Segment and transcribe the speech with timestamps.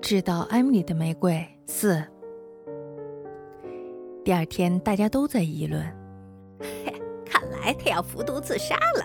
[0.00, 2.02] 知道艾米丽的玫瑰四。
[4.24, 5.82] 第二天，大家都在议论，
[6.60, 6.92] 嘿，
[7.26, 9.04] 看来他要服毒自杀了。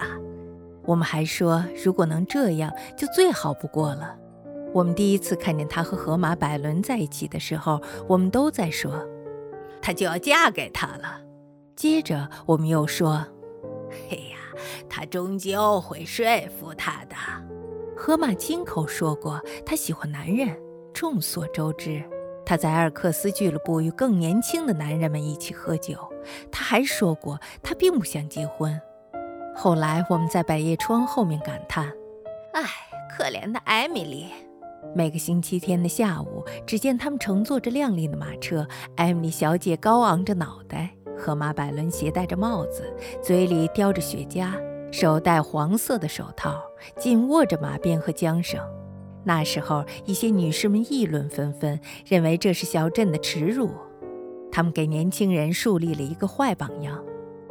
[0.85, 4.17] 我们还说，如果能这样，就最好不过了。
[4.71, 9.05] 我们第一次看见他和河马百伦在一起的时候，我们都在说，
[9.81, 11.21] 他就要嫁给他了。
[11.75, 13.25] 接着，我们又说，
[14.09, 14.37] 嘿呀，
[14.87, 16.25] 他终究会说
[16.59, 17.15] 服他的。
[17.95, 20.55] 河马亲口说过，他喜欢男人。
[20.93, 22.03] 众所周知，
[22.45, 25.97] 他在埃尔克斯俱乐部与更年轻的男人们一起喝酒。
[26.51, 28.79] 他还说过，他并不想结婚。
[29.55, 31.91] 后来，我们在百叶窗后面感叹
[32.53, 32.63] ：“唉，
[33.15, 34.27] 可怜的艾米丽。”
[34.95, 38.67] 每个星期天的下午，只见他们乘坐着靓丽的马车。
[38.95, 44.51] 艾米丽小姐高昂着脑袋，河马百伦携带着帽子，嘴里叼着雪茄，
[44.91, 46.61] 手戴黄色的手套，
[46.97, 48.59] 紧握着马鞭和缰绳。
[49.23, 53.71] 那时候，一些女士们议论纷纷，认为这是小镇的耻辱。
[54.51, 57.03] 他们给年轻人树立了一个坏榜样。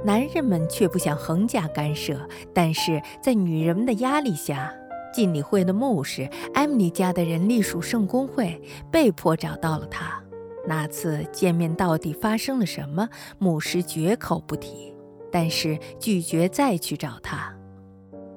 [0.04, 4.72] 男人们却不想横加干涉，但是在女人们的压力下，
[5.14, 10.20] 进理会的牧师、艾米丽家的人隶属圣公会被迫找到了他。
[10.66, 13.08] 那次见面到底发生了什么？
[13.38, 14.92] 牧师绝口不提，
[15.30, 17.54] 但是拒绝再去找他。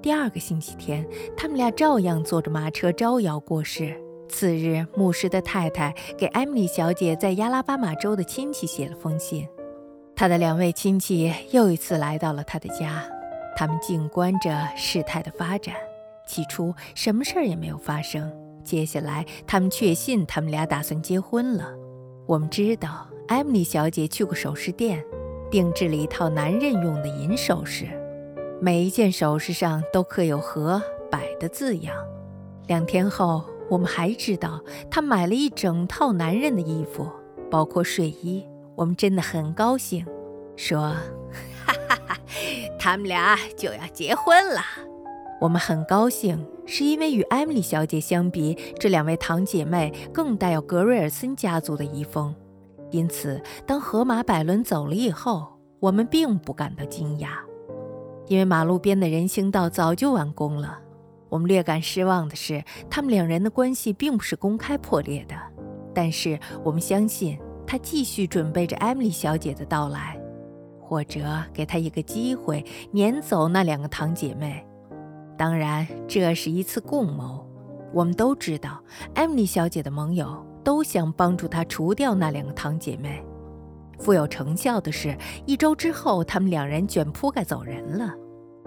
[0.05, 1.03] 第二个星期天，
[1.35, 3.99] 他们俩照样坐着马车招摇过市。
[4.29, 9.47] 次日，牧师的太太给艾米丽小姐在亚拉巴马州的亲戚写了封信。
[10.15, 13.03] 她的两位亲戚又一次来到了她的家，
[13.55, 15.73] 他们静观着事态的发展。
[16.27, 18.31] 起初什么事儿也没有发生，
[18.63, 21.73] 接下来他们确信他们俩打算结婚了。
[22.27, 25.03] 我们知道艾米丽小姐去过首饰店，
[25.49, 27.87] 定制了一套男人用的银首饰，
[28.61, 31.95] 每一件首饰上都刻有“和百”的字样。
[32.67, 37.07] 两天后，我们还知道她买了一整套男人的衣服，
[37.51, 38.45] 包括睡衣。
[38.75, 40.05] 我们真的很高兴，
[40.55, 40.95] 说
[41.65, 42.17] ：“哈哈哈，
[42.79, 44.61] 他们俩就要结婚了。”
[45.41, 52.33] 我们很高兴，是因为与艾米丽小姐相比，这两位堂姐妹更带有格瑞尔森家族的遗风。
[52.89, 57.27] 因此，当河马百伦走了以后，我们并不感到惊讶，
[58.27, 60.79] 因为马路边的人行道早就完工了。
[61.29, 65.35] 我们略感失望的是，他们两人的关系并不是公开破裂的，
[65.93, 67.37] 但是我们相信。
[67.67, 70.15] 他继续准备着艾米丽小姐的到来，
[70.79, 74.63] 或者给她一个机会撵走那两个堂姐妹。
[75.35, 77.43] 当然，这是一次共谋。
[77.91, 78.79] 我们都知道，
[79.15, 83.25] 艾米丽小姐的盟友都想帮助她除掉那两个堂姐妹。
[83.99, 88.13] 富有成效的是，一周之后，他们两人卷铺盖走人了。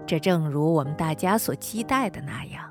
[0.07, 2.65] 这正如我们大家所期待的那样，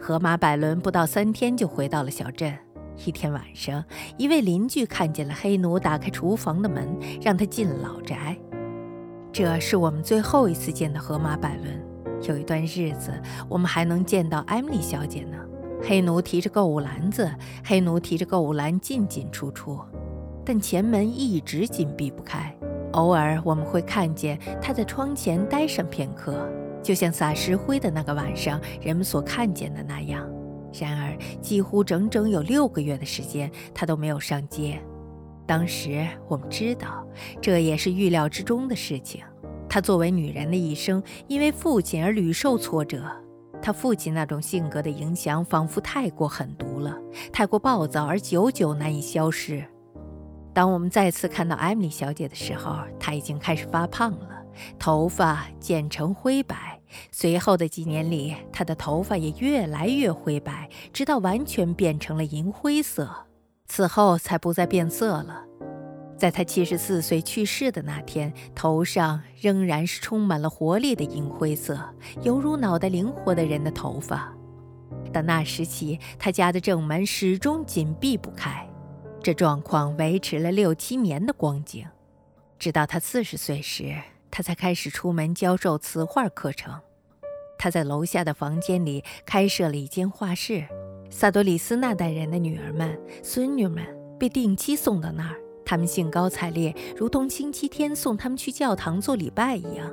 [0.00, 2.56] 河马百伦不到三天就回到了小镇。
[3.04, 3.84] 一天晚上，
[4.16, 8.36] 一位邻居看见了黑奴打开厨房的门，让他进了老宅。
[9.32, 11.84] 这是我们最后一次见到河马百伦。
[12.28, 13.12] 有一段日子，
[13.48, 15.36] 我们还能见到艾米丽小姐呢。
[15.82, 17.28] 黑奴提着购物篮子，
[17.64, 19.78] 黑奴提着购物篮进进出出，
[20.44, 22.54] 但前门一直紧闭不开。
[22.92, 26.48] 偶尔我们会看见他在窗前待上片刻，
[26.82, 30.28] 就像撒石灰的那个晚上人们所看见的那样。
[30.80, 34.80] 然而，几乎整整有六个月的时间，他都没有上街。
[35.46, 37.06] 当时我们知道，
[37.40, 39.22] 这也是预料之中的事情。
[39.68, 43.04] 她作为女人的一生，因为父亲而屡受挫折。
[43.60, 46.96] 她父亲那种性格的影响，仿佛太过狠毒了，
[47.32, 49.64] 太过暴躁，而久久难以消失。
[50.54, 54.42] 当我们再次看到艾米丽小姐的时候，她已经开始发胖了，
[54.78, 56.80] 头发渐成灰白。
[57.10, 63.26] 随后的几年里，她的头发也越来越灰白，直到完全变成了银灰色。
[63.66, 65.42] 此后才不再变色了。
[66.16, 71.76] 在她七十四岁去世的那天，头上仍然是充满了活力的银灰色，
[72.22, 74.32] 犹如脑袋灵活的人的头发。
[75.12, 78.64] 但那时起，她家的正门始终紧闭不开。
[79.24, 81.86] 这状况维持了六七年的光景，
[82.58, 83.96] 直到他四十岁时。
[84.30, 86.78] 他才开始出门教授词画课程。
[87.56, 90.66] 他在楼下的房间里开设了一间画室。
[91.08, 93.82] 萨多里斯那代人的女儿们、孙女们
[94.20, 99.90] 被定期送到那儿，他们兴高采烈，如同星期天送他们去教堂做礼拜一样。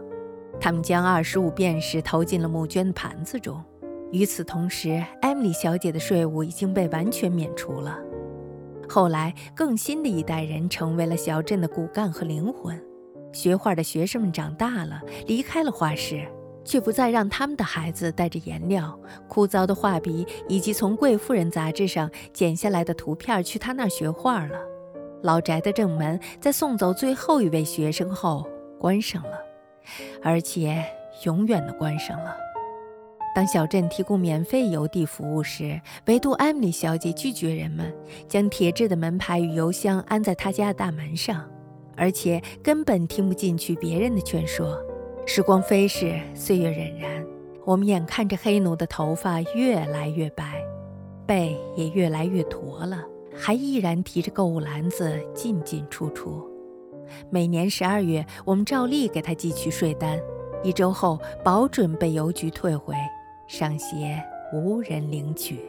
[0.60, 3.64] 他们将二十五便士投进了募捐的盘子中。
[4.12, 7.98] 与此同时，艾米丽小姐的税务已经被完全免除了。
[8.92, 12.78] 后来，更新的一代人成为了小镇的骨干和灵魂。
[13.32, 16.28] 学画的学生们长大了，离开了画室，
[16.66, 19.00] 却不再让他们的孩子带着颜料、
[19.30, 24.60] 枯燥的画笔以及从《贵妇人》杂志上剪下来的图片去他那儿学画了。
[25.24, 28.46] 老宅的正门在送走最后一位学生后
[28.78, 29.40] 关上了，
[30.22, 30.84] 而且
[31.24, 32.36] 永远的关上了。
[33.34, 37.94] 当小镇提供免费邮递服务时，唯独艾米丽小姐拒绝人们
[38.28, 41.50] 将铁质的门牌与邮箱安在她家的大门上，
[41.96, 44.78] 而且根本听不进去别人的劝说。
[45.26, 47.26] 时光飞逝，岁月荏苒，
[47.64, 50.62] 我们眼看着黑奴的头发越来越白，
[51.26, 53.02] 背也越来越驼了，
[53.34, 56.46] 还依然提着购物篮子进进出出。
[57.30, 60.20] 每年十二月，我们照例给他寄去税单，
[60.64, 62.94] 一周后保准被邮局退回。
[63.54, 65.60] 上邪无人领取。